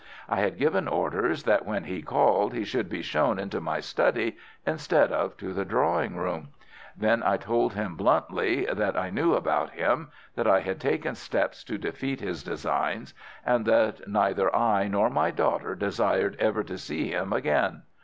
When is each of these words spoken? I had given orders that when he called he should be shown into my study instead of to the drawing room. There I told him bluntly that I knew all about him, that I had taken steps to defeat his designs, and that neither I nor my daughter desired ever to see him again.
I 0.27 0.37
had 0.37 0.57
given 0.57 0.87
orders 0.87 1.43
that 1.43 1.63
when 1.63 1.83
he 1.83 2.01
called 2.01 2.55
he 2.55 2.63
should 2.63 2.89
be 2.89 3.03
shown 3.03 3.37
into 3.37 3.61
my 3.61 3.79
study 3.79 4.35
instead 4.65 5.11
of 5.11 5.37
to 5.37 5.53
the 5.53 5.63
drawing 5.63 6.15
room. 6.15 6.47
There 6.97 7.19
I 7.23 7.37
told 7.37 7.73
him 7.73 7.93
bluntly 7.95 8.65
that 8.65 8.97
I 8.97 9.11
knew 9.11 9.33
all 9.33 9.37
about 9.37 9.73
him, 9.73 10.09
that 10.35 10.47
I 10.47 10.61
had 10.61 10.79
taken 10.81 11.13
steps 11.13 11.63
to 11.65 11.77
defeat 11.77 12.19
his 12.19 12.41
designs, 12.41 13.13
and 13.45 13.63
that 13.67 14.07
neither 14.07 14.49
I 14.55 14.87
nor 14.87 15.11
my 15.11 15.29
daughter 15.29 15.75
desired 15.75 16.35
ever 16.39 16.63
to 16.63 16.79
see 16.79 17.11
him 17.11 17.31
again. 17.31 17.83